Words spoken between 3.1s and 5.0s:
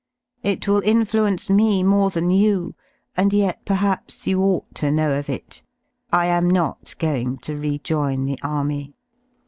and yet perhaps you ought to